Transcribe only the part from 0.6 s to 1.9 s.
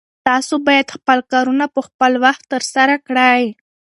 باید خپل کارونه په